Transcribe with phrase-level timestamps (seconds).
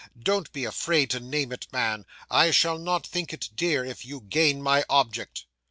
[0.19, 2.07] Don't be afraid to name it, man.
[2.27, 5.45] I shall not think it dear, if you gain my object."